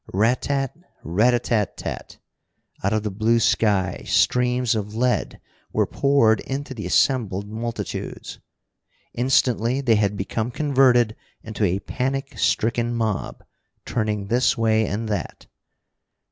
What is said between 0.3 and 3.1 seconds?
tat, rat a tat tat! Out of